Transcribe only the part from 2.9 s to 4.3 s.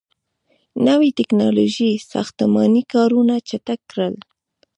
کارونه چټک کړل.